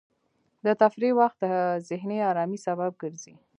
[0.65, 1.47] د تفریح وخت د
[1.89, 3.33] ذهني ارامۍ سبب ګرځي.